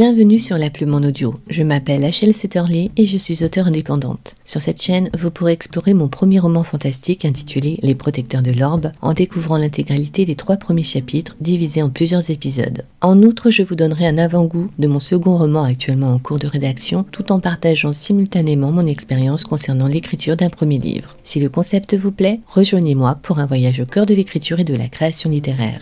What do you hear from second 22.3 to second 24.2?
rejoignez-moi pour un voyage au cœur de